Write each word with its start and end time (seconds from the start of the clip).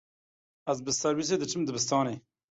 Ez 0.73 0.79
bi 0.85 0.91
serwîsê 1.01 1.35
diçim 1.41 1.61
dibistanê. 1.67 2.15